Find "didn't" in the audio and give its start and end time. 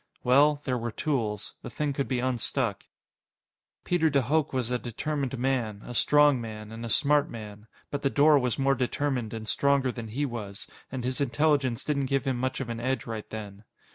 11.83-12.05